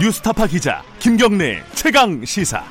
[0.00, 2.64] 뉴스타파 기자 김경래 최강 시사.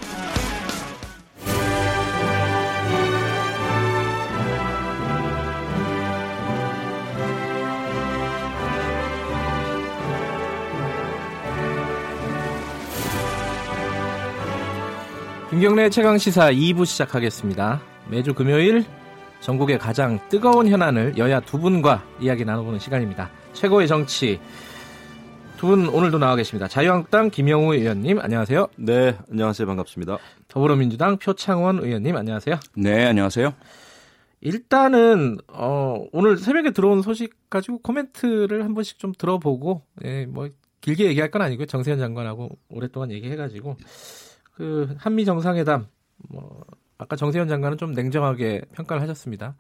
[15.52, 17.80] 김경래 최강 시사 2부 시작하겠습니다.
[18.08, 18.84] 매주 금요일
[19.42, 23.30] 전국의 가장 뜨거운 현안을 여야 두 분과 이야기 나눠보는 시간입니다.
[23.54, 24.40] 최고의 정치
[25.60, 26.70] 두 분 오늘도 나와 계십니다.
[26.70, 28.68] 자유한국당 김영우 의원님 안녕하세요.
[28.78, 29.68] 네, 안녕하세요.
[29.68, 30.18] 반갑습니다.
[30.48, 32.58] 더불어민주당 표창원 의원님 안녕하세요.
[32.78, 33.54] 네, 안녕하세요.
[34.40, 40.48] 일단은 어, 오늘 새벽에 들어온 소식 가지고 코멘트를 한 번씩 좀 들어보고 예, 뭐
[40.80, 41.66] 길게 얘기할 건 아니고요.
[41.66, 43.76] 정세현 장관하고 오랫동안 얘기해가지고
[44.54, 45.88] 그 한미 정상회담
[46.30, 46.64] 뭐
[46.98, 49.56] 아까 정세현 장관은 좀 냉정하게 평가를 하셨습니다.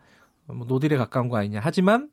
[0.47, 1.59] 어, 뭐 노딜에 가까운 거 아니냐.
[1.61, 2.09] 하지만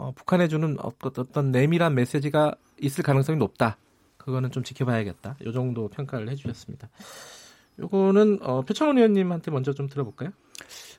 [0.00, 3.76] 어, 북한에 주는 어떤 내밀한 메시지가 있을 가능성이 높다.
[4.16, 5.36] 그거는 좀 지켜봐야겠다.
[5.44, 6.88] 요 정도 평가를 해주셨습니다.
[7.78, 10.30] 요거는 어, 표창원 의원님한테 먼저 좀 들어볼까요?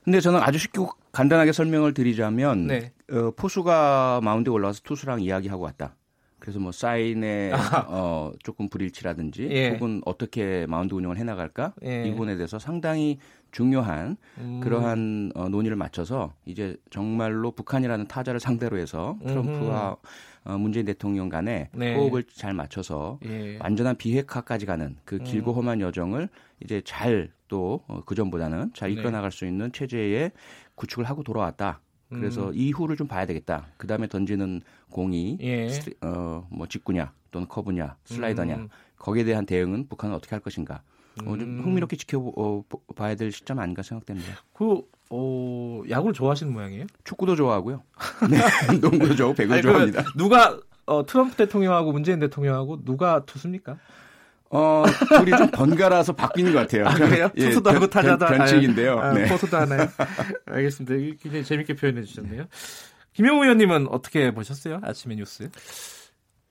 [0.04, 2.92] 근데 저는 아주 쉽게 간단하게 설명을 드리자면 네.
[3.10, 5.96] 어, 포수가 마운드에 올라와서 투수랑 이야기하고 왔다.
[6.38, 7.52] 그래서 뭐 사인에
[7.86, 9.70] 어, 조금 불일치라든지 예.
[9.70, 12.06] 혹은 어떻게 마운드 운영을 해나갈까 예.
[12.06, 13.18] 이 부분에 대해서 상당히
[13.52, 14.60] 중요한 음.
[14.60, 19.96] 그러한 어, 논의를 마쳐서 이제 정말로 북한이라는 타자를 상대로 해서 트럼프와
[20.44, 21.94] 어, 문재인 대통령 간에 네.
[21.94, 23.58] 호흡을 잘 맞춰서 예.
[23.60, 26.28] 완전한 비핵화까지 가는 그 길고 험한 여정을
[26.64, 28.94] 이제 잘또 어, 그전보다는 잘 네.
[28.94, 30.32] 이끌어 나갈 수 있는 체제에
[30.74, 31.80] 구축을 하고 돌아왔다.
[32.08, 32.52] 그래서 음.
[32.54, 33.68] 이후를 좀 봐야 되겠다.
[33.78, 35.68] 그 다음에 던지는 공이 예.
[36.02, 38.68] 어, 뭐 직구냐 또는 커브냐 슬라이더냐 음.
[38.96, 40.82] 거기에 대한 대응은 북한은 어떻게 할 것인가.
[41.26, 41.38] 어, 음.
[41.38, 44.38] 좀 흥미롭게 지켜봐야 될 시점 아닌가 생각됩니다.
[44.54, 46.86] 그 어, 야구를 좋아하시는 모양이에요?
[47.04, 47.82] 축구도 좋아하고요.
[48.30, 50.02] 네, 농구도 좋아하고 배구도 아니, 좋아합니다.
[50.02, 53.76] 그러면 누가 어, 트럼프 대통령하고 문재인 대통령하고 누가 투수입니까?
[54.54, 54.84] 어,
[55.18, 56.86] 둘이 좀 번갈아서 바뀌는 것 같아요.
[56.86, 57.30] 아, 그래요?
[57.36, 58.98] 예, 투수도 하고 변- 타자도 변, 변칙인데요.
[58.98, 59.26] 아, 네.
[59.26, 59.88] 포수도 하나요?
[60.46, 61.16] 알겠습니다.
[61.22, 62.44] 굉장히 재밌게 표현해 주셨네요.
[63.14, 64.80] 김영우 의원님은 어떻게 보셨어요?
[64.82, 65.50] 아침에 뉴스?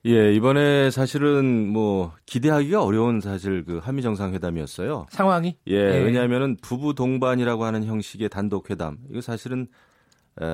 [0.05, 5.05] 예, 이번에 사실은 뭐 기대하기가 어려운 사실 그 한미 정상회담이었어요.
[5.09, 5.57] 상황이?
[5.67, 6.03] 예, 예.
[6.03, 8.97] 왜냐하면은 부부 동반이라고 하는 형식의 단독 회담.
[9.11, 9.67] 이거 사실은
[10.41, 10.45] 에,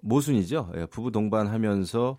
[0.00, 0.72] 모순이죠.
[0.76, 2.18] 예, 부부 동반하면서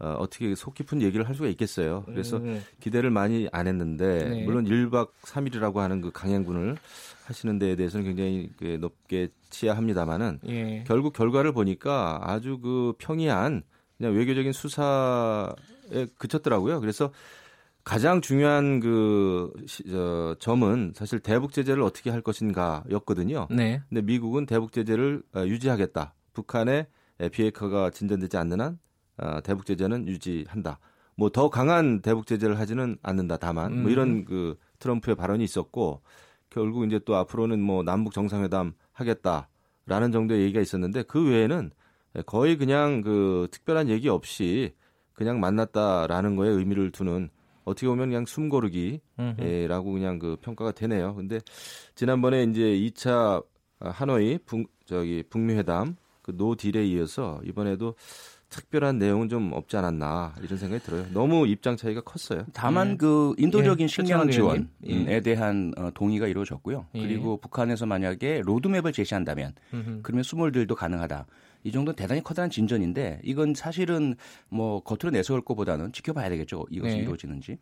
[0.00, 2.02] 어, 어떻게 속 깊은 얘기를 할 수가 있겠어요.
[2.06, 4.44] 그래서 음, 기대를 많이 안 했는데 네.
[4.44, 6.76] 물론 1박 3일이라고 하는 그 강행군을
[7.24, 10.84] 하시는 데에 대해서는 굉장히 그 높게 치하합니다마는 예.
[10.86, 13.62] 결국 결과를 보니까 아주 그 평이한
[13.96, 15.46] 그냥 외교적인 수사에
[16.18, 16.80] 그쳤더라고요.
[16.80, 17.10] 그래서
[17.84, 23.48] 가장 중요한 그 시- 저, 점은 사실 대북 제재를 어떻게 할 것인가였거든요.
[23.50, 23.82] 네.
[23.88, 26.14] 근데 미국은 대북 제재를 어, 유지하겠다.
[26.32, 26.86] 북한의
[27.30, 28.78] 비핵화가 진전되지 않는 한
[29.18, 30.78] 어, 대북 제재는 유지한다.
[31.16, 33.36] 뭐 더 강한 대북 제재를 하지는 않는다.
[33.36, 33.90] 다만 뭐 음.
[33.90, 36.00] 이런 그 트럼프의 발언이 있었고
[36.50, 41.70] 결국 이제 또 앞으로는 뭐 남북 정상회담 하겠다라는 정도의 얘기가 있었는데 그 외에는
[42.26, 44.74] 거의 그냥 그 특별한 얘기 없이
[45.14, 47.30] 그냥 만났다라는 거에 의미를 두는
[47.64, 49.40] 어떻게 보면 그냥 숨고르기 음흠.
[49.42, 51.14] 예, 라고 그냥 그 평가가 되네요.
[51.14, 51.40] 근데
[51.94, 53.42] 지난번에 이제 2차
[53.80, 57.94] 하노이 북 저기 북미 회담 그 no deal에 이어서 이번에도
[58.48, 61.04] 특별한 내용은 좀 없지 않았나 이런 생각이 들어요.
[61.12, 62.44] 너무 입장 차이가 컸어요.
[62.52, 62.96] 다만 예.
[62.96, 64.30] 그 인도적인 예, 식량.
[64.30, 66.86] 지원에 대한 어, 동의가 이루어졌고요.
[66.94, 67.00] 예.
[67.00, 70.00] 그리고 북한에서 만약에 로드맵을 제시한다면 음흠.
[70.02, 71.26] 그러면 small deal도 가능하다.
[71.64, 74.14] 이 정도는 대단히 커다란 진전인데 이건 사실은
[74.48, 76.64] 뭐 겉으로 내세울 것보다는 지켜봐야 되겠죠.
[76.70, 77.02] 이것이 네.
[77.02, 77.58] 이루어지는지.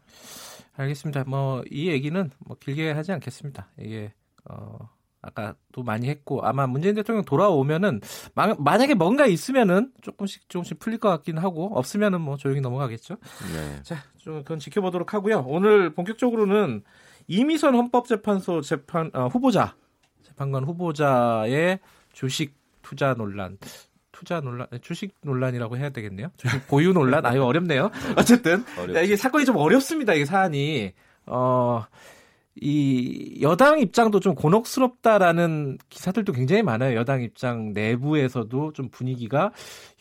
[0.75, 1.25] 알겠습니다.
[1.25, 3.69] 뭐 이 얘기는 뭐 길게 하지 않겠습니다.
[3.79, 4.13] 이게
[4.51, 4.77] 어
[5.25, 8.01] 아까 또 많이 했고 아마 문재인 대통령 돌아오면은
[8.35, 13.17] 마- 만약에 뭔가 있으면은 조금씩 조금씩 풀릴 것 같긴 하고 없으면은 뭐 조용히 넘어가겠죠.
[13.55, 13.83] 네.
[13.85, 15.45] 자, 좀 그건 지켜보도록 하고요.
[15.47, 16.83] 오늘 본격적으로는
[17.29, 19.77] 이미선 헌법재판소 재판 어, 후보자
[20.23, 21.79] 재판관 후보자의
[22.13, 23.59] 주식 투자 논란.
[24.23, 26.29] 투자 논란, 주식 논란이라고 해야 되겠네요.
[26.37, 27.91] 주식 보유 논란, 아 이거 어렵네요.
[28.17, 28.95] 어쨌든 어렵죠.
[28.95, 30.15] 야, 이게 사건이 좀 어렵습니다.
[30.15, 30.93] 이게 사안이
[31.27, 31.85] 어.
[32.55, 36.99] 이 여당 입장도 좀 곤혹스럽다라는 기사들도 굉장히 많아요.
[36.99, 39.53] 여당 입장 내부에서도 좀 분위기가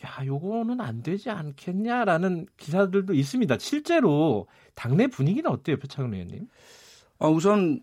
[0.04, 3.56] 야, 요거는 안 되지 않겠냐라는 기사들도 있습니다.
[3.58, 6.46] 실제로 당내 분위기는 어때요, 표창원 의원님?
[7.18, 7.80] 어, 우선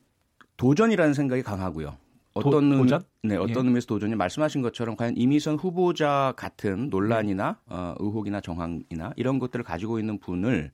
[0.58, 1.98] 도전이라는 생각이 강하고요.
[2.34, 3.04] 어떤 도- 의미, 도전?
[3.24, 3.68] 네, 어떤 예.
[3.68, 10.00] 의미에서 도전이 말씀하신 것처럼 과연 이미선 후보자 같은 논란이나 어, 의혹이나 정황이나 이런 것들을 가지고
[10.00, 10.72] 있는 분을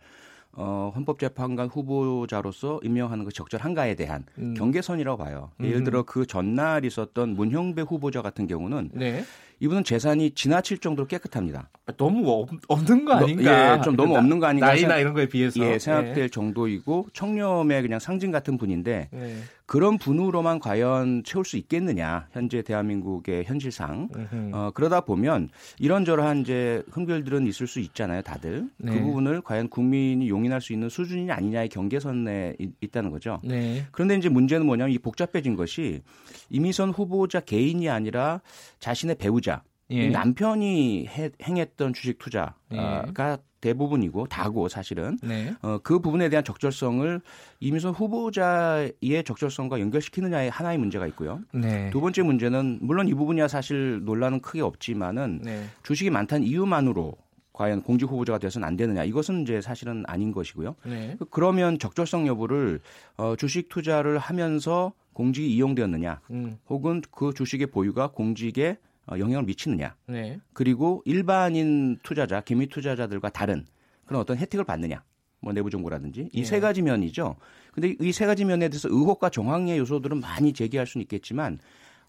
[0.58, 4.54] 어, 헌법재판관 후보자로서 임명하는 것이 적절한가에 대한 음.
[4.56, 5.52] 경계선이라고 봐요.
[5.62, 5.84] 예를 음.
[5.84, 9.24] 들어 그 전날 있었던 문형배 후보자 같은 경우는 네.
[9.60, 11.70] 이분은 재산이 지나칠 정도로 깨끗합니다.
[11.98, 13.78] 너무 없, 없는 거 아닌가?
[13.78, 14.68] 예, 좀 너무 나, 없는 거 아닌가?
[14.68, 15.60] 나이나 이런 거에 비해서.
[15.64, 16.28] 예, 생각될 네.
[16.28, 19.36] 정도이고 청렴의 그냥 상징 같은 분인데 네.
[19.68, 22.28] 그런 분으로만 과연 채울 수 있겠느냐?
[22.32, 24.10] 현재 대한민국의 현실상
[24.54, 25.50] 어, 그러다 보면
[25.80, 28.70] 이런저런 이제 흠결들은 있을 수 있잖아요, 다들.
[28.78, 28.94] 네.
[28.94, 33.40] 그 부분을 과연 국민이 용인할 수 있는 수준이 아니냐의 경계선에 있, 있다는 거죠.
[33.44, 33.86] 네.
[33.92, 36.02] 그런데 이제 문제는 뭐냐면 이 복잡해진 것이
[36.50, 38.42] 이미선 후보자 개인이 아니라
[38.80, 39.45] 자신의 배우자,
[39.92, 40.10] 예.
[40.10, 42.18] 남편이 해, 행했던 주식 예.
[42.18, 45.56] 투자가 대부분이고 다고 사실은 네.
[45.62, 47.22] 어, 그 부분에 대한 적절성을
[47.60, 51.40] 이미선 후보자의 적절성과 연결시키느냐의 하나의 문제가 있고요.
[51.52, 51.90] 네.
[51.90, 55.66] 두 번째 문제는 물론 이 부분이야 사실 논란은 크게 없지만은 네.
[55.84, 57.18] 주식이 많다는 이유만으로
[57.54, 60.76] 과연 공직 후보자가 되어서는 안 되느냐 이것은 이제 사실은 아닌 것이고요.
[60.86, 61.18] 네.
[61.32, 62.82] 그러면 적절성 여부를
[63.18, 66.58] 어, 주식 투자를 하면서 공직이 이용되었느냐, 음.
[66.68, 70.40] 혹은 그 주식의 보유가 공직에 어, 영향을 미치느냐, 네.
[70.54, 73.66] 그리고 일반인 투자자, 개미 투자자들과 다른
[74.06, 75.04] 그런 어떤 혜택을 받느냐,
[75.42, 76.60] 뭐 내부 정보라든지 이세 예.
[76.60, 77.36] 가지 면이죠.
[77.74, 81.60] 근데 이 세 가지 면에 대해서 의혹과 정황의 요소들은 많이 제기할 수는 있겠지만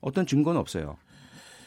[0.00, 0.96] 어떤 증거는 없어요.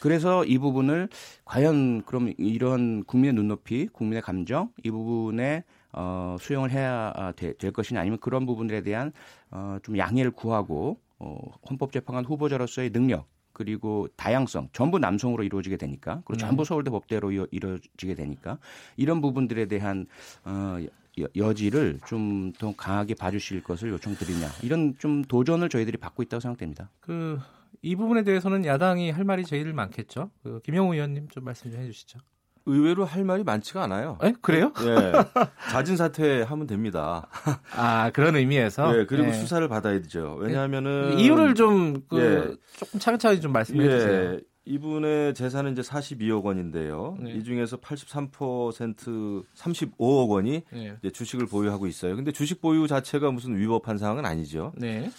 [0.00, 1.08] 그래서 이 부분을
[1.44, 5.62] 과연 그럼 이런 국민의 눈높이, 국민의 감정 이 부분에
[5.92, 9.12] 어, 수용을 해야 아, 되- 될 것이냐 아니면 그런 부분들에 대한
[9.50, 11.36] 어, 좀 양해를 구하고 어,
[11.68, 13.26] 헌법재판관 후보자로서의 능력
[13.64, 16.46] 그리고 다양성 전부 남성으로 이루어지게 되니까 그리고 네.
[16.46, 18.58] 전부 서울대 법대로 이루- 이루어지게 되니까
[18.96, 20.06] 이런 부분들에 대한
[20.46, 20.78] 어,
[21.20, 26.88] 여- 여지를 좀 더 강하게 봐주실 것을 요청드리냐 이런 좀 도전을 저희들이 받고 있다고 생각됩니다.
[27.00, 27.38] 그
[27.82, 30.30] 이 부분에 대해서는 야당이 할 말이 제일 많겠죠.
[30.42, 32.18] 그 김영우 의원님 좀 말씀 좀 해주시죠.
[32.66, 34.18] 의외로 할 말이 많지가 않아요.
[34.22, 34.34] 에?
[34.40, 34.72] 그래요?
[34.82, 35.12] 예.
[35.70, 37.26] 잦은 사퇴하면 됩니다.
[37.74, 38.98] 아 그런 의미에서.
[38.98, 39.32] 예, 그리고 네.
[39.32, 40.36] 수사를 받아야 되죠.
[40.38, 42.56] 왜냐하면은 이유를 좀 그, 예.
[42.78, 44.32] 조금 차근차근 좀 말씀해 주세요.
[44.34, 47.16] 예, 이분의 재산은 이제 42억 원인데요.
[47.20, 47.32] 네.
[47.32, 48.30] 이 중에서 83%
[49.54, 51.10] 35억 원이 네.
[51.10, 52.14] 주식을 보유하고 있어요.
[52.14, 54.72] 근데 주식 보유 자체가 무슨 위법한 사항은 아니죠.
[54.76, 55.10] 네.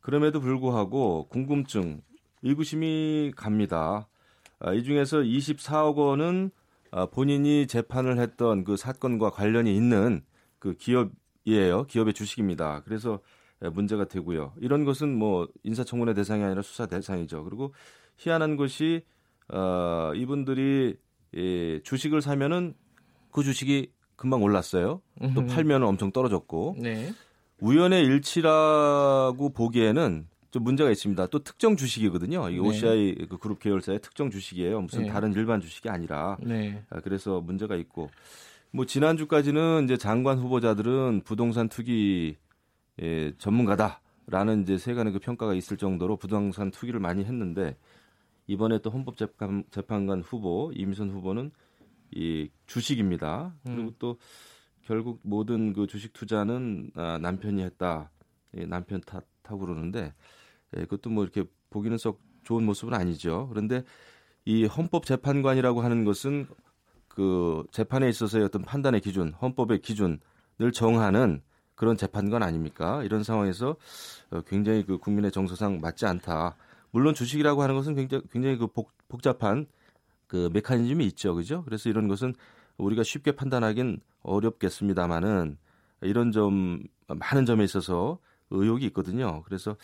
[0.00, 2.00] 그럼에도 불구하고 궁금증,
[2.42, 4.08] 의구심이 갑니다.
[4.58, 6.65] 아, 이 중에서 24억 원은 아,
[7.04, 10.22] 본인이 재판을 했던 그 사건과 관련이 있는
[10.58, 11.84] 그 기업이에요.
[11.86, 12.82] 기업의 주식입니다.
[12.84, 13.20] 그래서
[13.64, 14.54] 예, 문제가 되고요.
[14.60, 17.44] 이런 것은 뭐 인사청문회 대상이 아니라 수사 대상이죠.
[17.44, 17.74] 그리고
[18.16, 19.04] 희한한 것이
[19.48, 20.96] 어, 이분들이
[21.34, 22.74] 예, 주식을 사면은
[23.30, 25.02] 그 주식이 금방 올랐어요.
[25.34, 25.46] 또.
[25.46, 27.12] 팔면 엄청 떨어졌고 네.
[27.60, 31.26] 우연의 일치라고 보기에는 좀 문제가 있습니다.
[31.26, 32.48] 또 특정 주식이거든요.
[32.50, 32.58] 이 네.
[32.58, 34.80] OCI 그 그룹 계열사의 특정 주식이에요.
[34.80, 35.08] 무슨 네.
[35.08, 36.82] 다른 일반 주식이 아니라 네.
[36.90, 38.10] 아, 그래서 문제가 있고
[38.70, 42.36] 뭐 지난주까지는 이제 장관 후보자들은 부동산 투기
[43.02, 47.76] 예, 전문가다라는 이제 세간의 그 평가가 있을 정도로 부동산 투기를 많이 했는데
[48.46, 51.50] 이번에 또 헌법재판관 후보 이미선 후보는
[52.12, 53.54] 이 주식입니다.
[53.64, 53.94] 그리고 음.
[53.98, 54.18] 또
[54.84, 58.10] 결국 모든 그 주식 투자는 아, 남편이 했다.
[58.56, 60.12] 예, 남편 탓 하고 그러는데
[60.76, 63.48] 예, 그것도 뭐 이렇게 보기는 썩 좋은 모습은 아니죠.
[63.50, 63.84] 그런데
[64.44, 66.46] 이 헌법재판관이라고 하는 것은
[67.08, 70.20] 그 재판에 있어서의 어떤 판단의 기준, 헌법의 기준을
[70.72, 71.42] 정하는
[71.74, 73.02] 그런 재판관 아닙니까?
[73.04, 73.76] 이런 상황에서
[74.30, 76.56] 어, 굉장히 그 국민의 정서상 맞지 않다.
[76.90, 79.66] 물론 주식이라고 하는 것은 굉장히 굉장히 그 복, 복잡한
[80.26, 81.62] 그 메커니즘이 있죠, 그죠?
[81.64, 82.34] 그래서 이런 것은
[82.78, 85.58] 우리가 쉽게 판단하긴 어렵겠습니다만은
[86.02, 88.18] 이런 점 많은 점에 있어서
[88.50, 89.42] 의혹이 있거든요.
[89.42, 89.76] 그래서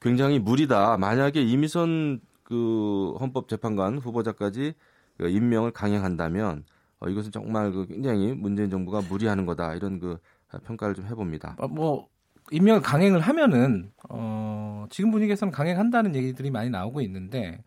[0.00, 0.96] 굉장히 무리다.
[0.96, 4.74] 만약에 이미선 그 헌법재판관 후보자까지
[5.18, 6.64] 그 임명을 강행한다면
[7.00, 10.18] 어, 이것은 정말 그 굉장히 문재인 정부가 무리하는 거다 이런 그
[10.64, 11.56] 평가를 좀 해봅니다.
[11.58, 12.08] 어, 뭐
[12.50, 17.62] 임명을 강행을 하면은 어, 지금 분위기에서는 강행한다는 얘기들이 많이 나오고 있는데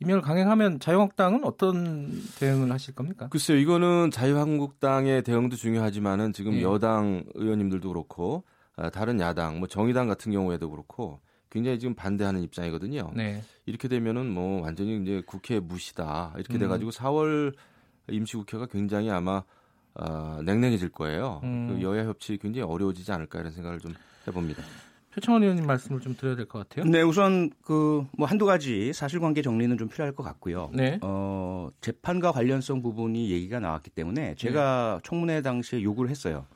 [0.00, 3.28] 임명을 강행하면 자유한국당은 어떤 대응을 하실 겁니까?
[3.30, 6.62] 글쎄요, 이거는 자유한국당의 대응도 중요하지만은 지금 예.
[6.62, 8.44] 여당 의원님들도 그렇고
[8.76, 13.12] 아, 다른 야당, 뭐 정의당 같은 경우에도 그렇고 굉장히 지금 반대하는 입장이거든요.
[13.14, 13.42] 네.
[13.66, 16.58] 이렇게 되면은 뭐 완전히 이제 국회 무시다 이렇게 음.
[16.60, 17.54] 돼가지고 4월
[18.10, 19.42] 임시국회가 굉장히 아마
[19.94, 21.40] 아, 냉랭해질 거예요.
[21.44, 21.68] 음.
[21.68, 23.94] 그 여야 협치 굉장히 어려워지지 않을까 이런 생각을 좀
[24.26, 24.62] 해봅니다.
[25.12, 26.84] 표창원 의원님 말씀을 좀 드려야 될 것 같아요.
[26.88, 30.70] 네, 우선 그 뭐 한두 가지 사실관계 정리는 좀 필요할 것 같고요.
[30.74, 30.98] 네.
[31.02, 36.46] 어, 재판과 관련성 부분이 얘기가 나왔기 때문에 제가 청문회 당시에 요구를 했어요.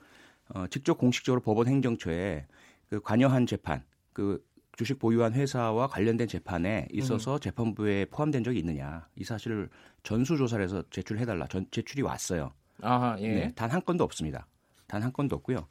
[0.55, 2.47] 어, 직접 공식적으로 법원 행정처에
[2.89, 3.83] 그 관여한 재판,
[4.13, 4.45] 그
[4.77, 9.69] 주식 보유한 회사와 관련된 재판에 있어서 재판부에 포함된 적이 있느냐 이 사실을
[10.03, 12.53] 전수조사를 해서 제출해달라 전, 제출이 왔어요.
[12.81, 13.29] 아 예.
[13.29, 14.47] 네, 단 한 건도 없습니다.
[14.87, 15.67] 단 한 건도 없고요.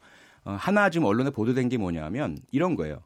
[0.45, 3.03] 어, 하나 지금 언론에 보도된 게 뭐냐면 이런 거예요.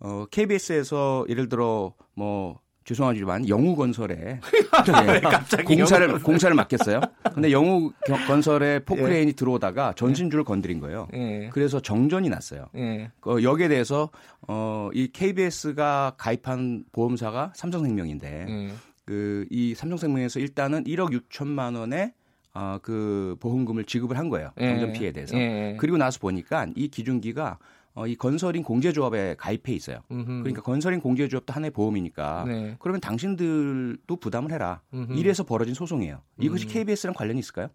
[0.00, 5.20] 어, KBS에서 예를 들어 뭐 죄송하지만 영우건설에 네,
[5.64, 6.22] 공사를 영우건설.
[6.22, 7.00] 공사를 맡겼어요.
[7.34, 7.92] 근데 영우
[8.26, 11.08] 건설에 포크레인이 들어오다가 전신줄을 건드린 거예요.
[11.14, 11.50] 예.
[11.52, 12.66] 그래서 정전이 났어요.
[12.76, 13.10] 예.
[13.26, 14.10] 어, 여기에 대해서
[14.48, 18.72] 어, 이 KBS가 가입한 보험사가 삼성생명인데 예.
[19.04, 22.12] 그이 삼성생명에서 일단은 1억 6천만 원의
[22.54, 24.50] 어, 그 보험금을 지급을 한 거예요.
[24.60, 24.68] 예.
[24.68, 25.36] 정전 피해에 대해서.
[25.36, 25.76] 예.
[25.78, 27.58] 그리고 나서 보니까 이 기준기가
[27.94, 29.98] 어, 이 건설인 공제조합에 가입해 있어요.
[30.10, 30.24] 음흠.
[30.42, 32.76] 그러니까 건설인 공제조합도 하나의 보험이니까 네.
[32.78, 34.80] 그러면 당신들도 부담을 해라.
[34.94, 35.14] 음흠.
[35.14, 36.22] 이래서 벌어진 소송이에요.
[36.40, 36.68] 이것이 음.
[36.70, 37.68] KBS랑 관련이 있을까요?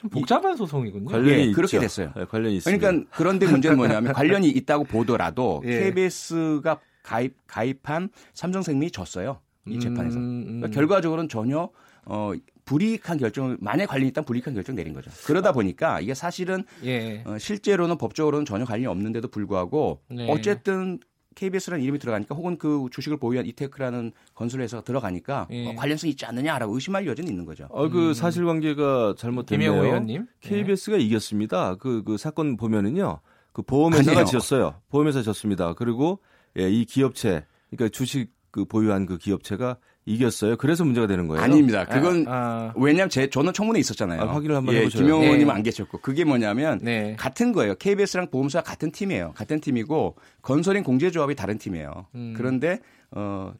[0.00, 1.06] 좀 복잡한 소송이군요.
[1.06, 1.52] 관련이 예.
[1.52, 2.12] 그렇게 됐어요.
[2.16, 2.86] 네, 관련이 있습니다.
[2.86, 5.80] 그러니까 그런데 문제는 뭐냐면 관련이 있다고 보더라도 예.
[5.80, 9.40] KBS가 가입 가입한 삼성생명이 졌어요.
[9.66, 10.18] 이 재판에서.
[10.18, 10.44] 음, 음.
[10.60, 11.68] 그러니까 결과적으로는 전혀
[12.04, 12.32] 어
[12.64, 15.10] 불이익한 결정을 만약 관련이 있다면 불이익한 결정 내린 거죠.
[15.26, 17.22] 그러다 보니까 이게 사실은 예.
[17.26, 20.30] 어, 실제로는 법적으로는 전혀 관련이 없는데도 불구하고 네.
[20.30, 21.00] 어쨌든
[21.34, 25.68] KBS라는 이름이 들어가니까 혹은 그 주식을 보유한 이테크라는 건설회사가 들어가니까 예.
[25.68, 27.66] 어, 관련성이 있지 않느냐라고 의심할 여지는 있는 거죠.
[27.70, 29.70] 어, 그 사실관계가 잘못됐네요.
[29.70, 30.26] 김영호 의원님.
[30.40, 31.76] KBS가 이겼습니다.
[31.76, 33.20] 그, 그 사건 보면은요.
[33.52, 34.24] 그 보험회사가 아니에요.
[34.24, 34.74] 지었어요.
[34.90, 35.74] 보험회사 졌습니다.
[35.74, 36.20] 그리고
[36.58, 40.56] 예, 이 기업체, 그러니까 주식 그 보유한 그 기업체가 이겼어요.
[40.56, 41.42] 그래서 문제가 되는 거예요.
[41.42, 41.84] 아닙니다.
[41.84, 44.20] 그건 아, 왜냐하면 제 저는 청문회 있었잖아요.
[44.22, 45.02] 아, 확인을 한번 예, 해보셔요.
[45.02, 45.26] 김영호 네.
[45.26, 47.14] 의원님 안 계셨고 그게 뭐냐면 네.
[47.18, 47.74] 같은 거예요.
[47.76, 49.32] KBS랑 보험사 같은 팀이에요.
[49.36, 52.06] 같은 팀이고 건설인 공제조합이 다른 팀이에요.
[52.16, 52.34] 음.
[52.36, 52.80] 그런데
[53.12, 53.54] 어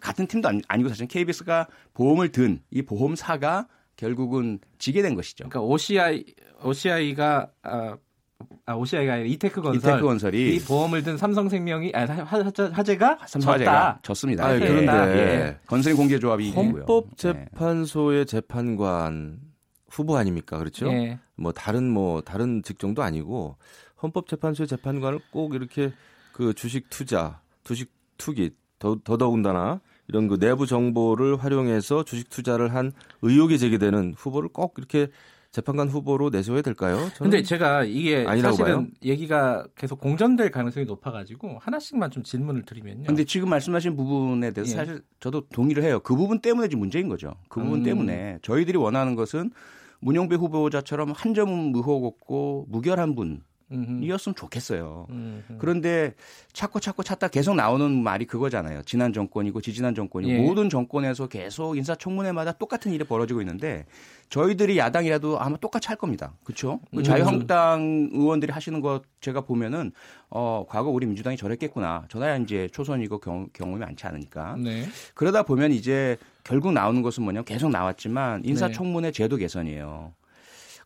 [0.00, 5.48] 같은 팀도 아니- 아니고 사실 KBS가 보험을 든 이 보험사가 결국은 지게 된 것이죠.
[5.48, 6.24] 그러니까 OCI
[6.64, 7.96] OCI가 아,
[8.66, 13.98] 아 아니라 이테크 건설 이테크 건설이 이 보험을 든 삼성생명이 아 삼성화재가 졌다.
[14.02, 14.46] 졌습니다.
[14.46, 14.58] 아, 예.
[14.58, 15.58] 그런데 예.
[15.66, 16.72] 건설인 공제조합이 이기고요.
[16.72, 16.78] 네.
[16.86, 19.40] 헌법재판소의 재판관
[19.88, 20.58] 후보 아닙니까?
[20.58, 20.88] 그렇죠?
[20.88, 21.18] 예.
[21.36, 23.56] 뭐 다른 뭐 다른 직종도 아니고
[24.02, 25.92] 헌법재판소의 재판관을 꼭 이렇게
[26.32, 32.92] 그 주식 투자, 주식 투기 더, 더더군다나 이런 그 내부 정보를 활용해서 주식 투자를 한
[33.22, 35.08] 의혹이 제기되는 후보를 꼭 이렇게
[35.54, 36.98] 재판관 후보로 내세워야 될까요?
[37.16, 38.86] 근데 제가 이게 아니라고 사실은 봐요.
[39.04, 43.04] 얘기가 계속 공전될 가능성이 높아가지고 하나씩만 좀 질문을 드리면요.
[43.06, 44.76] 근데 지금 말씀하신 부분에 대해서 예.
[44.76, 46.00] 사실 저도 동의를 해요.
[46.00, 47.36] 그 부분 때문에 지금 문제인 거죠.
[47.48, 47.84] 그 부분 음.
[47.84, 49.52] 때문에 저희들이 원하는 것은
[50.00, 53.40] 문영배 후보자처럼 한 점은 의혹 없고 무결한 분
[53.70, 54.34] 이었으면.
[54.34, 55.06] 좋겠어요.
[55.10, 55.58] 음흠.
[55.58, 56.14] 그런데
[56.52, 58.82] 찾고 찾고 찾다 계속 나오는 말이 그거잖아요.
[58.82, 60.38] 지난 정권이고 지지난 정권이고 예.
[60.38, 63.86] 모든 정권에서 계속 인사청문회마다 똑같은 일이 벌어지고 있는데
[64.28, 66.34] 저희들이 야당이라도 아마 똑같이 할 겁니다.
[66.44, 66.80] 그렇죠?
[66.92, 67.02] 음.
[67.02, 69.92] 자유한국당 의원들이 하시는 것 제가 보면은
[70.30, 72.04] 어 과거 우리 민주당이 저랬겠구나.
[72.08, 74.84] 저나야 이제 초선이고 경, 경험이 많지 않으니까 네.
[75.14, 78.48] 그러다 보면 이제 결국 나오는 것은 뭐냐면 계속 나왔지만 네.
[78.48, 80.12] 인사청문회 제도 개선이에요.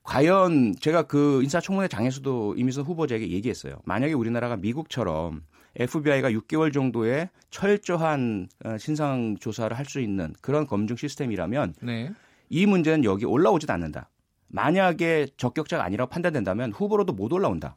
[0.09, 3.77] 과연 제가 그 인사청문회 장에서도 이미선 후보자에게 얘기했어요.
[3.85, 5.43] 만약에 우리나라가 미국처럼
[5.77, 12.11] FBI가 6개월 정도의 철저한 어, 신상 조사를 할 수 있는 그런 검증 시스템이라면 네.
[12.49, 14.09] 이 문제는 여기 올라오지도 않는다.
[14.49, 17.77] 만약에 적격자가 아니라고 판단된다면 후보로도 못 올라온다.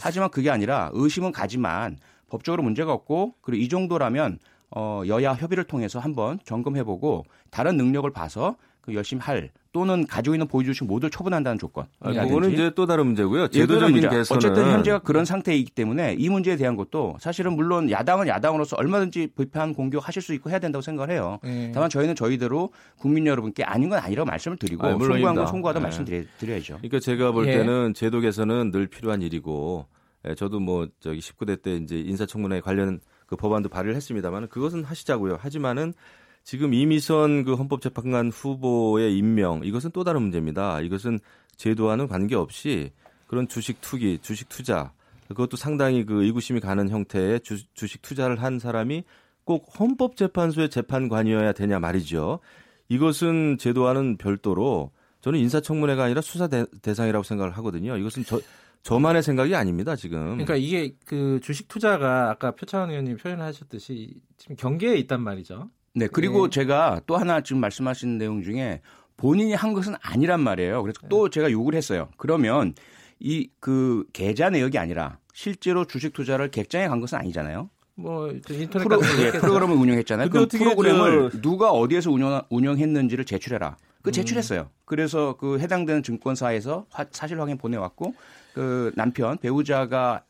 [0.00, 1.98] 하지만 그게 아니라 의심은 가지만
[2.28, 4.38] 법적으로 문제가 없고 그리고 이 정도라면
[4.70, 10.46] 어, 여야 협의를 통해서 한번 점검해보고 다른 능력을 봐서 그 열심히 할 또는 가지고 있는
[10.46, 11.86] 보유 주식 모두 처분한다는 조건.
[12.00, 13.48] 아, 그거는 이제 또 다른 문제고요.
[13.48, 14.08] 제도적인 제도적인 문제.
[14.08, 19.28] 개선은 어쨌든 현재가 그런 상태이기 때문에 이 문제에 대한 것도 사실은 물론 야당은 야당으로서 얼마든지
[19.38, 21.38] 비판 공격하실 수 있고 해야 된다고 생각을 해요.
[21.44, 21.72] 예.
[21.72, 24.90] 다만 저희는 저희대로 국민 여러분께 아닌 건 아니라고 말씀을 드리고 아.
[24.90, 25.84] 송구한 건 송구하다 네.
[25.84, 26.76] 말씀드려야죠.
[26.78, 27.56] 그러니까 제가 볼 예.
[27.56, 29.86] 때는 제도 개선은 늘 필요한 일이고
[30.28, 35.38] 예, 저도 뭐 저기 19대 때 이제 인사청문회 관련 그 법안도 발의를 했습니다만 그것은 하시자고요.
[35.40, 35.94] 하지만은
[36.44, 40.80] 지금 이미선 그 헌법재판관 후보의 임명 이것은 또 다른 문제입니다.
[40.80, 41.20] 이것은
[41.56, 42.90] 제도와는 관계없이
[43.26, 44.92] 그런 주식 투기, 주식 투자
[45.28, 49.04] 그것도 상당히 그 의구심이 가는 형태의 주, 주식 투자를 한 사람이
[49.44, 52.40] 꼭 헌법재판소의 재판관이어야 되냐 말이죠.
[52.88, 57.96] 이것은 제도와는 별도로 저는 인사청문회가 아니라 수사 대, 대상이라고 생각을 하거든요.
[57.96, 58.40] 이것은 저
[58.82, 59.94] 저만의 생각이 아닙니다.
[59.94, 60.32] 지금.
[60.32, 65.70] 그러니까 이게 그 주식 투자가 아까 표창원 의원님 표현하셨듯이 지금 경계에 있단 말이죠.
[65.94, 66.50] 네, 그리고 네.
[66.50, 68.80] 제가 또 하나 지금 말씀하신 내용 중에
[69.16, 70.82] 본인이 한 것은 아니란 말이에요.
[70.82, 72.08] 그래서 또 제가 욕을 했어요.
[72.16, 72.74] 그러면
[73.20, 77.70] 이 그 계좌 내역이 아니라 실제로 주식 투자를 객장에 간 것은 아니잖아요.
[77.94, 79.30] 뭐 인터넷 프로, 예.
[79.32, 80.30] 프로그램을 운영했잖아요.
[80.30, 83.76] 그 프로그램을 저- 누가 어디에서 운영, 운영했는지를 제출해라.
[84.02, 84.12] 그 음.
[84.12, 84.70] 제출했어요.
[84.86, 88.14] 그래서 그 해당되는 증권사에서 화- 사실 확인 보내왔고
[88.54, 90.24] 그 남편 배우자가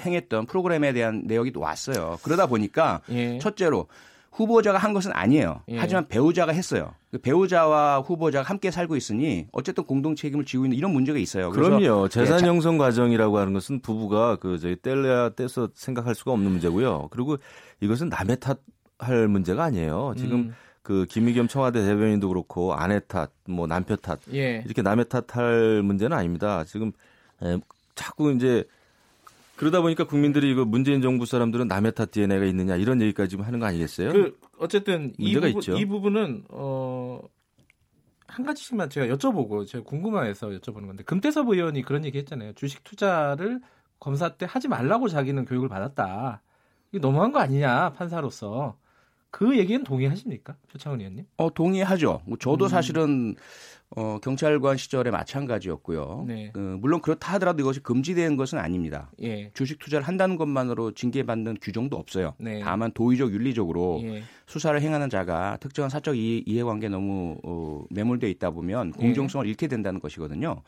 [0.00, 2.18] 행했던 프로그램에 대한 내역이 또 왔어요.
[2.22, 3.38] 그러다 보니까 예.
[3.38, 3.88] 첫째로
[4.36, 5.62] 후보자가 한 것은 아니에요.
[5.68, 5.78] 예.
[5.78, 6.92] 하지만 배우자가 했어요.
[7.10, 11.50] 그 배우자와 후보자가 함께 살고 있으니 어쨌든 공동 책임을 지고 있는 이런 문제가 있어요.
[11.50, 12.08] 그럼요.
[12.08, 16.50] 재산 예, 자- 형성 과정이라고 하는 것은 부부가 그 저희 뗄래야 떼서 생각할 수가 없는
[16.50, 17.08] 문제고요.
[17.10, 17.38] 그리고
[17.80, 18.58] 이것은 남의 탓
[18.98, 20.14] 탓할 문제가 아니에요.
[20.16, 20.54] 지금 음.
[20.82, 24.62] 그 김의겸 청와대 대변인도 그렇고 아내 탓, 뭐 남편 탓 예.
[24.64, 26.64] 이렇게 남의 탓할 문제는 아닙니다.
[26.64, 26.92] 지금
[27.42, 27.58] 에,
[27.94, 28.64] 자꾸 이제
[29.56, 33.58] 그러다 보니까 국민들이 이거 문재인 정부 사람들은 남의 탓 DNA가 있느냐 이런 얘기까지 지금 하는
[33.58, 34.12] 거 아니겠어요?
[34.12, 35.76] 그 어쨌든 이 부분 있죠.
[35.76, 37.20] 이 부분은 어.
[38.28, 42.52] 한 가지씩만 제가 여쭤보고 제가 궁금해서 여쭤보는 건데 금태섭 의원이 그런 얘기 했잖아요.
[42.54, 43.60] 주식 투자를
[43.98, 46.42] 검사 때 하지 말라고 자기는 교육을 받았다.
[46.90, 48.76] 이게 너무한 거 아니냐 판사로서
[49.36, 51.26] 그 얘기는 동의하십니까, 표창원 의원님?
[51.36, 52.22] 어, 동의하죠.
[52.24, 52.68] 뭐 저도 음.
[52.70, 53.34] 사실은
[53.90, 56.24] 어, 경찰관 시절에 마찬가지였고요.
[56.26, 56.50] 네.
[56.54, 59.10] 그, 물론 그렇다 하더라도 이것이 금지된 것은 아닙니다.
[59.22, 62.32] 예, 주식 투자를 한다는 것만으로 징계받는 규정도 없어요.
[62.38, 62.60] 네.
[62.60, 68.52] 다만 도의적 윤리적으로 예, 수사를 행하는 자가 특정한 사적 이해, 이해관계 너무 어, 매몰돼 있다
[68.52, 69.02] 보면 예.
[69.02, 70.62] 공정성을 잃게 된다는 것이거든요.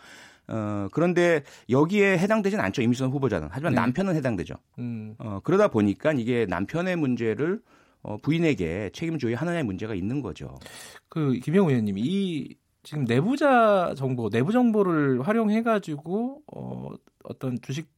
[0.48, 2.82] 어, 그런데 여기에 해당되진 않죠.
[2.82, 3.48] 이미선 후보자는.
[3.50, 3.80] 하지만 네.
[3.80, 4.56] 남편은 해당되죠.
[4.78, 7.62] 음, 어, 그러다 보니까 이게 남편의 문제를
[8.02, 10.58] 어, 부인에게 책임져야 하느냐의 문제가 있는 거죠.
[11.08, 16.90] 그 김영우 의원님 이 지금 내부자 정보, 내부 정보를 활용해 가지고 어,
[17.24, 17.88] 어떤 주식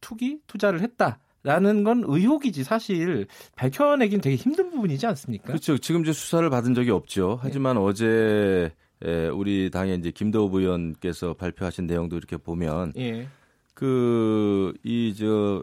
[0.00, 5.46] 투기 투자를 했다 라는 건 의혹이지 사실 밝혀내긴 되게 힘든 부분이지 않습니까?
[5.46, 5.78] 그렇죠.
[5.78, 7.38] 지금 이제 수사를 받은 적이 없죠.
[7.40, 8.70] 하지만 어제
[9.02, 13.26] 에, 우리 당의 이제 김도읍 의원께서 발표하신 내용도 이렇게 보면 예,
[13.72, 15.62] 그이저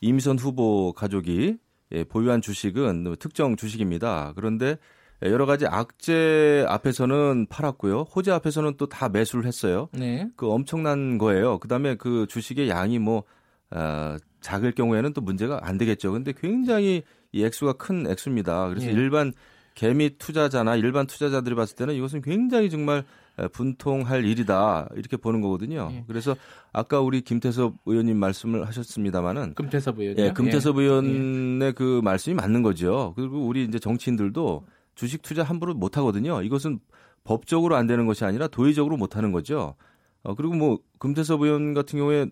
[0.00, 1.58] 이미선 후보 가족이
[1.92, 4.32] 예, 보유한 주식은 특정 주식입니다.
[4.36, 4.76] 그런데
[5.22, 8.02] 여러 가지 악재 앞에서는 팔았고요.
[8.02, 9.88] 호재 앞에서는 또 다 매수를 했어요.
[9.92, 11.58] 네, 그 엄청난 거예요.
[11.58, 13.24] 그다음에 그 주식의 양이 뭐
[13.70, 16.12] 어, 작을 경우에는 또 문제가 안 되겠죠.
[16.12, 17.02] 근데 굉장히
[17.32, 18.68] 이 액수가 큰 액수입니다.
[18.68, 18.92] 그래서 예.
[18.92, 19.32] 일반
[19.74, 23.02] 개미 투자자나 일반 투자자들이 봤을 때는 이것은 굉장히 정말 에,
[23.52, 25.90] 분통할 일이다 이렇게 보는 거거든요.
[25.92, 26.04] 예.
[26.06, 26.36] 그래서
[26.72, 30.24] 아까 우리 김태섭 의원님 말씀을 하셨습니다마는 금태섭 의원이요.
[30.24, 33.12] 예, 금태섭 의원의 그 말씀이 맞는 거죠.
[33.16, 34.64] 그리고 우리 이제 정치인들도
[34.94, 36.42] 주식 투자 함부로 못 하거든요.
[36.42, 36.80] 이것은
[37.24, 39.74] 법적으로 안 되는 것이 아니라 도의적으로 못 하는 거죠.
[40.22, 42.26] 어, 그리고 뭐 금태섭 의원 같은 경우에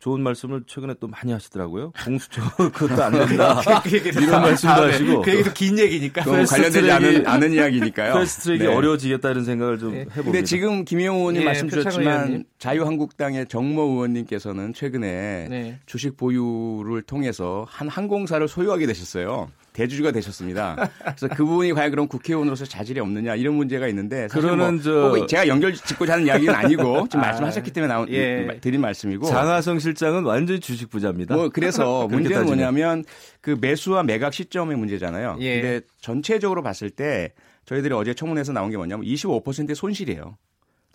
[0.00, 1.92] 좋은 말씀을 최근에 또 많이 하시더라고요.
[2.04, 3.60] 공수처 그것도 안 된다.
[3.86, 5.22] 이런 말씀도 하시고.
[5.22, 6.22] 그 얘기도 긴 얘기니까.
[6.22, 8.14] 관련되지 않은, 않은 이야기니까요.
[8.14, 8.74] 패스트트랙이 네.
[8.74, 10.00] 어려워지겠다 이런 생각을 좀 네.
[10.00, 10.24] 해봅니다.
[10.24, 12.44] 근데 지금 김영호 의원님 예, 말씀 주셨지만.
[12.58, 15.78] 자유한국당의 정모 의원님께서는 최근에 네.
[15.84, 19.50] 주식 보유를 통해서 한 항공사를 소유하게 되셨어요.
[19.80, 20.76] 대주주가 되셨습니다.
[21.00, 25.26] 그래서 그분이 과연 그럼 국회의원으로서 자질이 없느냐 이런 문제가 있는데 사실 그러는 뭐 저- 꼭
[25.26, 28.58] 제가 연결 짓고자 하는 이야기는 아니고 지금 아, 말씀하셨기 때문에 나온 예.
[28.60, 31.34] 드린 말씀이고 장하성 실장은 완전히 주식 부자입니다.
[31.34, 32.46] 뭐 그래서 문제는 따지면.
[32.46, 33.04] 뭐냐면
[33.40, 35.38] 그 매수와 매각 시점의 문제잖아요.
[35.40, 35.60] 예.
[35.62, 37.32] 근데 전체적으로 봤을 때
[37.64, 40.36] 저희들이 어제 청문회에서 나온 게 뭐냐면 25%의 손실이에요.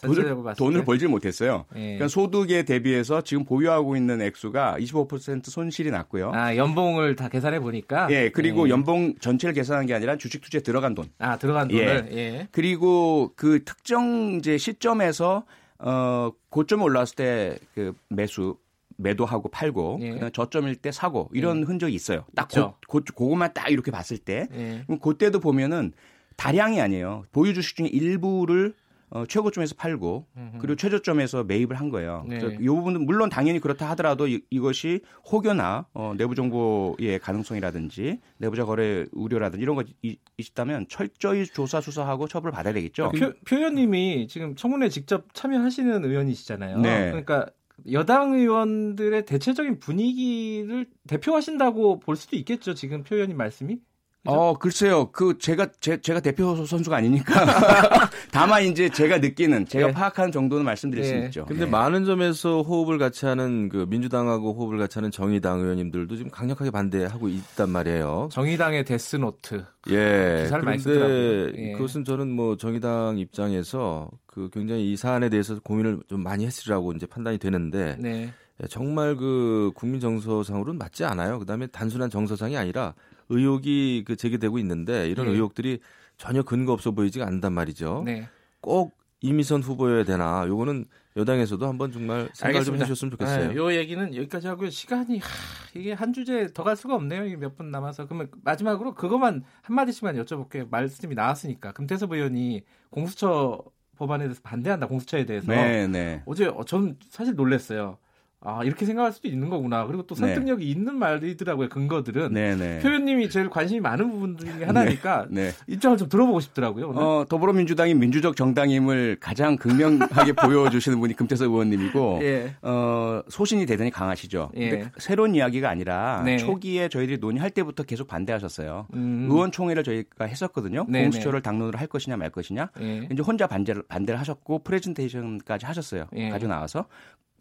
[0.02, 0.86] 돈을, 돈을 때?
[0.86, 1.66] 벌지 못했어요.
[1.76, 1.80] 예.
[1.80, 6.32] 그러니까 소득에 대비해서 지금 보유하고 있는 액수가 25% 손실이 났고요.
[6.34, 8.08] 아 연봉을 다 계산해 보니까.
[8.12, 8.72] 예, 그리고 예.
[8.72, 11.10] 연봉 전체를 계산한 게 아니라 주식 투자에 들어간 돈.
[11.20, 11.86] 아 들어간 예.
[11.86, 12.10] 돈을.
[12.18, 12.48] 예.
[12.52, 15.46] 그리고 그 특정 이제 시점에서
[15.80, 18.58] 어 고점에 올라왔을 때 그 매수
[18.98, 20.30] 매도하고 팔고 예.
[20.34, 22.24] 저점일 때 사고 이런 흔적이 있어요.
[22.34, 22.76] 딱 있죠.
[22.88, 24.84] 고, 고, 그것만 딱 이렇게 봤을 때 예.
[24.86, 25.92] 그럼 그때도 보면은
[26.38, 27.26] 다량이 아니에요.
[27.32, 28.74] 보유 주식 중에 일부를
[29.16, 30.28] 어, 최고점에서 팔고
[30.60, 32.26] 그리고 최저점에서 매입을 한 거예요.
[32.28, 32.38] 네.
[32.40, 35.00] 그래서 이 부분은 물론 당연히 그렇다 하더라도 이, 것이
[35.32, 42.28] 혹여나 어, 내부 정보의 가능성이라든지 내부자 거래 우려라든지 이런 거 이- 있다면 철저히 조사 수사하고
[42.28, 43.12] 처벌을 받아야 되겠죠.
[43.12, 46.80] 표, 표현님이 지금 청문회 직접 참여하시는 의원이시잖아요.
[46.80, 47.06] 네.
[47.12, 47.46] 그러니까
[47.92, 52.74] 여당 의원들의 대체적인 분위기를 대표하신다고 볼 수도 있겠죠.
[52.74, 53.78] 지금 표현님 말씀이.
[54.26, 55.12] 어, 글쎄요.
[55.12, 57.34] 그 제가 제, 제가 대표 선수가 아니니까
[58.32, 59.92] 다만 이제 제가 느끼는 제가 예.
[59.92, 61.26] 파악하는 정도는 말씀드릴 수 예.
[61.26, 61.46] 있죠.
[61.46, 61.66] 근데 예.
[61.66, 67.30] 많은 점에서 호흡을 같이 하는 그 민주당하고 호흡을 같이 하는 정의당 의원님들도 지금 강력하게 반대하고
[67.30, 68.30] 있단 말이에요.
[68.32, 69.64] 정의당의 death note.
[69.90, 70.42] 예.
[70.44, 71.52] 기사를 많이 그런데 쓰더라고요.
[71.58, 71.72] 예.
[71.74, 77.06] 그것은 저는 뭐 정의당 입장에서 그 굉장히 이 사안에 대해서 고민을 좀 많이 했으리라고 이제
[77.06, 78.34] 판단이 되는데 네.
[78.64, 81.40] 예, 정말 그 국민 정서상으로는 맞지 않아요.
[81.40, 82.94] 그다음에 단순한 정서상이 아니라
[83.30, 85.32] 의혹이 그 제기되고 있는데 이런 예.
[85.32, 85.80] 의혹들이
[86.18, 88.04] 전혀 근거 없어 보이지가 않단 말이죠.
[88.06, 88.28] 네.
[88.62, 90.46] 꼭 이미선 후보여야 되나?
[90.48, 90.86] 요거는
[91.18, 92.76] 여당에서도 한번 정말 생각을 좀.
[92.76, 93.50] 해주셨으면 좋겠어요.
[93.50, 94.70] 네, 요 얘기는 여기까지 하고요.
[94.70, 95.28] 시간이 하,
[95.74, 97.26] 이게 한 주제 더 갈 수가 없네요.
[97.26, 100.70] 이게 몇 분 남아서 그러면 마지막으로 그것만 한 마디씩만 여쭤볼게요.
[100.70, 103.64] 말씀이 나왔으니까 금태섭 의원이 공수처
[103.98, 104.88] 법안에 대해서 반대한다.
[104.88, 106.22] 공수처에 대해서 네, 네.
[106.26, 107.98] 어제 어, 전 사실 놀랐어요.
[108.46, 109.86] 아 이렇게 생각할 수도 있는 거구나.
[109.88, 110.22] 그리고 또 네.
[110.22, 111.70] 설득력이 있는 말이더라고요.
[111.70, 112.80] 근거들은 네네.
[112.80, 115.52] 표현님이 제일 관심이 많은 부분 중에 하나니까 네.
[115.68, 116.90] 입장을 좀 들어보고 싶더라고요.
[116.90, 117.02] 오늘.
[117.02, 122.56] 어, 더불어민주당이 민주적 정당임을 가장 극명하게 보여주시는 분이 금태섭 의원님이고, 예.
[122.62, 124.52] 어, 소신이 대단히 강하시죠.
[124.56, 124.70] 예.
[124.70, 126.38] 근데 새로운 이야기가 아니라 네.
[126.38, 128.88] 초기에 저희들이 논의할 때부터 계속 반대하셨어요.
[128.94, 129.28] 음.
[129.30, 130.86] 의원총회를 저희가 했었거든요.
[130.88, 131.06] 네네.
[131.06, 132.70] 공수처를 당론으로 할 것이냐 말 것이냐.
[132.82, 133.08] 예.
[133.12, 136.06] 이제 혼자 반대를, 반대를 하셨고 프레젠테이션까지 하셨어요.
[136.16, 136.30] 예.
[136.30, 136.86] 가지고 나와서.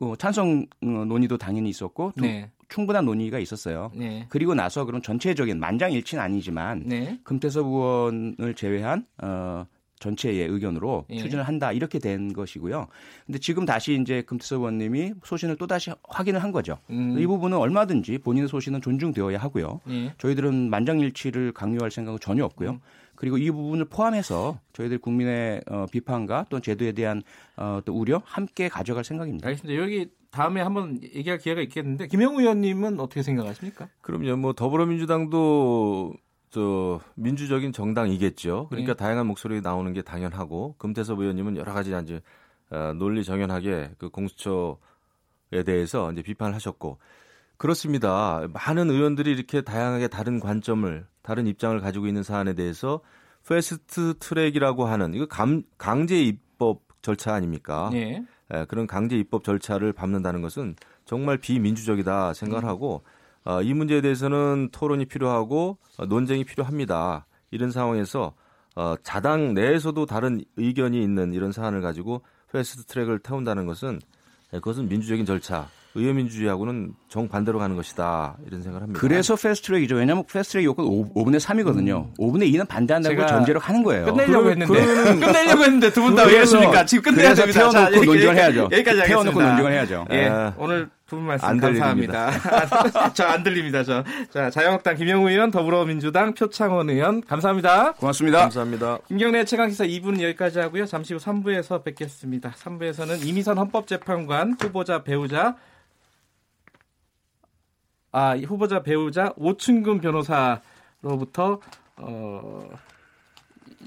[0.01, 2.51] 어, 찬성 어, 논의도 당연히 있었고 또 네.
[2.69, 3.93] 충분한 논의가 있었어요.
[3.95, 4.27] 네.
[4.29, 7.21] 그리고 나서 그런 전체적인 만장일치는 아니지만 네.
[7.23, 9.67] 금태섭 의원을 제외한 어,
[10.01, 11.19] 전체의 의견으로 예.
[11.19, 12.89] 추진을 한다 이렇게 된 것이고요.
[13.27, 16.79] 근데 지금 다시 이제 금태섭 의원님이 소신을 또 다시 확인을 한 거죠.
[16.91, 17.17] 음.
[17.19, 19.81] 이 부분은 얼마든지 본인의 소신은 존중되어야 하고요.
[19.89, 20.13] 예.
[20.19, 22.71] 저희들은 만장일치를 강요할 생각은 전혀 없고요.
[22.71, 22.81] 음.
[23.17, 27.23] 그리고 이 부분을 포함해서 저희들 국민의 어, 비판과 또 제도에 대한
[27.57, 29.47] 어, 또 우려 함께 가져갈 생각입니다.
[29.49, 29.81] 알겠습니다.
[29.81, 33.89] 여기 다음에 한번 얘기할 기회가 있겠는데 김영우 의원님은 어떻게 생각하십니까?
[34.01, 34.37] 그럼요.
[34.37, 36.15] 뭐 더불어민주당도
[36.51, 38.69] 저 민주적인 정당이겠죠.
[38.69, 38.95] 그러니까 예.
[38.95, 42.21] 다양한 목소리 나오는 게 당연하고 금태섭 의원님은 여러 가지 이제
[42.71, 46.99] 어, 논리 정연하게 그 공수처에 대해서 이제 비판을 하셨고
[47.57, 48.47] 그렇습니다.
[48.53, 53.01] 많은 의원들이 이렇게 다양하게 다른 관점을 다른 입장을 가지고 있는 사안에 대해서
[53.49, 57.91] 패스트 트랙이라고 하는 이거 감, 강제 입법 절차 아닙니까?
[57.95, 58.23] 예.
[58.53, 63.03] 예, 그런 강제 입법 절차를 밟는다는 것은 정말 비민주적이다 생각을 하고
[63.45, 67.27] 어, 이 문제에 대해서는 토론이 필요하고 어, 논쟁이 필요합니다.
[67.51, 68.35] 이런 상황에서
[68.77, 73.99] 어, 자당 내에서도 다른 의견이 있는 이런 사안을 가지고 패스트 트랙을 태운다는 것은
[74.53, 79.01] 예, 그것은 민주적인 절차, 의회민주주의하고는 정반대로 가는 것이다 이런 생각을 합니다.
[79.01, 79.95] 그래서 패스트트랙이죠.
[79.97, 82.13] 왜냐하면 패스트트랙 요건 5, 분의 3이거든요.
[82.19, 84.07] 5분의 2는 반대한다고 제가 전제로 하는 거예요.
[84.07, 84.67] 끝내려고 했는데
[85.27, 87.71] 끝내려고 했는데 두 분다 의했으니까 지금 끝내야 됩니다.
[87.71, 88.61] 자, 태워놓고 여기- 논쟁을 해야죠.
[88.65, 89.07] 여기까지 하겠습니다.
[89.07, 90.07] 태워놓고 논쟁을 해야죠.
[90.11, 92.31] 예, 아, 오늘 두 분 말씀 안 감사합니다.
[93.15, 93.85] 저 안 들립니다.
[93.85, 94.03] 저.
[94.31, 97.93] 자, 자유한국당 김영우 의원, 더불어민주당 표창원 의원 감사합니다.
[97.93, 98.41] 고맙습니다.
[98.41, 98.99] 감사합니다.
[99.07, 100.87] 김경래 최강기사 2부는 여기까지 하고요.
[100.87, 102.53] 잠시 후 3부에서 뵙겠습니다.
[102.59, 105.55] 3부에서는 이미선 헌법재판관 후보자 배우자
[108.17, 111.59] 아, 이 후보자 배우자 오춘근 변호사로부터
[111.97, 112.69] 어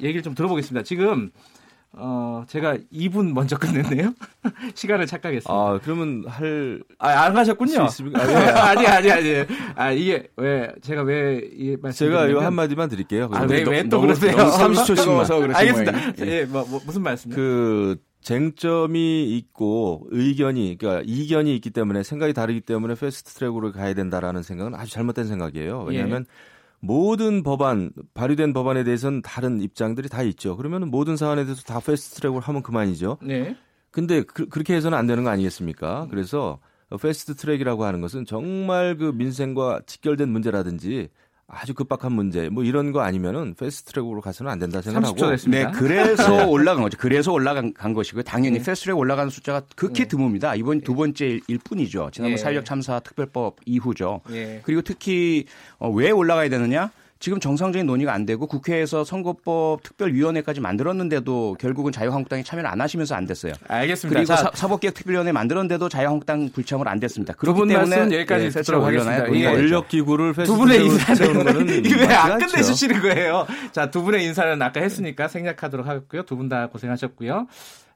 [0.02, 0.84] 얘기를 좀 들어보겠습니다.
[0.84, 1.32] 지금
[1.94, 4.14] 어 제가 2분 먼저 끝냈네요.
[4.76, 5.50] 시간을 착각했습니다.
[5.52, 7.36] 아 그러면 할 아, 안
[7.86, 8.20] 있습니까?
[8.22, 8.36] 아, 예.
[8.36, 9.46] 아니 아니 아니.
[9.76, 13.30] 아 이게 왜 제가 왜 이 말씀 제가 요 한마디만 드릴게요.
[13.32, 14.36] 아, 왜, 왜 또 그러세요?
[14.36, 14.96] 너무 30초 씩만.
[14.98, 15.92] 뜨거워서 그러신 알겠습니다.
[15.94, 16.14] 모양이에요.
[16.26, 16.32] 예.
[16.42, 17.36] 예, 뭐, 뭐 무슨 말씀이요?
[17.36, 24.44] 그 쟁점이 있고 의견이 그러니까 이견이 있기 때문에 생각이 다르기 때문에 패스트 트랙으로 가야 된다라는
[24.44, 25.84] 생각은 아주 잘못된 생각이에요.
[25.84, 26.26] 왜냐하면
[26.80, 30.58] 모든 법안 발의된 법안에 대해서는 다른 입장들이 다 있죠.
[30.58, 33.18] 그러면 모든 사안에 대해서 다 fast track으로 하면 그만이죠.
[33.22, 33.56] 네.
[33.92, 36.08] 근데 그, 렇게 해서는 안 되는 거 아니겠습니까?
[36.10, 36.60] 그래서
[37.02, 41.10] fast track이라고 하는 것은 정말 그 민생과 직결된 문제라든지
[41.50, 45.72] 아주 급박한 문제 뭐 이런 거 아니면은 fast track으로 가서는 안 된다 30초 생각하고 됐습니다.
[45.72, 46.98] 네, 그래서 올라간 거죠.
[46.98, 48.24] 그래서 올라간 간 것이고요.
[48.24, 48.66] 당연히 네.
[48.66, 50.58] fast track 올라가는 숫자가 극히 드뭅니다.
[50.60, 52.10] 이번 두 번째일 뿐이죠.
[52.12, 52.38] 지난번 예.
[52.38, 54.22] 사회적 참사 특별법 이후죠.
[54.32, 54.60] 예.
[54.64, 55.46] 그리고 특히
[55.80, 56.92] 어, 왜 올라가야 되느냐?
[57.20, 63.26] 지금 정상적인 논의가 안 되고 국회에서 선거법 특별위원회까지 만들었는데도 결국은 자유한국당이 참여를 안 하시면서 안
[63.26, 63.54] 됐어요.
[63.68, 64.20] 알겠습니다.
[64.20, 67.34] 그리고 자, 사, 법개혁 특별위원회 만들었는데도 자유한국당 불참을 안 됐습니다.
[67.34, 69.24] 두 그렇기 분 때문에 말씀 여기까지 예, 듣도록 하겠습니다.
[69.24, 69.62] 올려놔야 이게 논의가 되죠.
[69.64, 72.46] 권력 기구를 패스트 두 분의 인사는 세우는 이게 왜안 맞지 않죠.
[72.48, 73.48] 끝내주시는 거예요?
[73.72, 76.24] 자, 두 분의 인사는 아까 했으니까 생략하도록 하겠고요.
[76.24, 77.48] 두 분 다 고생하셨고요.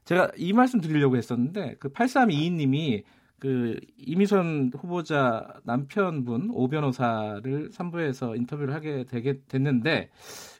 [0.04, 3.04] 제가 이 말씀 드리려고 했었는데 그 8322님이
[3.42, 10.10] 그 이미선 후보자 남편분 오 변호사를 3부에서 인터뷰를 하게 되게 됐는데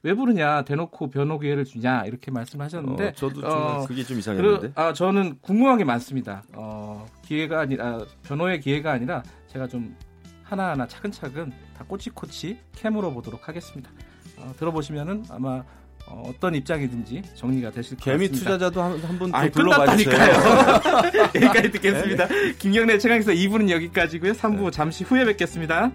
[0.03, 4.19] 왜 부르냐 대놓고 변호 기회를 주냐 이렇게 말씀하셨는데 어, 저도 좀 어, 그게 좀 그,
[4.19, 4.73] 이상했는데.
[4.75, 6.43] 아, 저는 궁금한 게 많습니다.
[6.55, 9.95] 어, 기회가 아니라, 변호의 기회가 아니라 제가 좀
[10.43, 13.93] 하나하나 차근차근 다 꼬치꼬치 캐물어 보도록 하겠습니다.
[14.39, 15.63] 어, 들어보시면은 아마
[16.07, 18.51] 어, 어떤 입장이든지 정리가 되실 것 개미 같습니다.
[18.53, 20.15] 투자자도 한분 아니, 불러봐 주세요.
[20.15, 21.23] 끝났다니까요.
[21.35, 22.29] 여기까지 듣겠습니다.
[22.59, 24.33] 김경래 최강에서 2부는 여기까지고요.
[24.33, 25.91] 3부 잠시 후에 뵙겠습니다.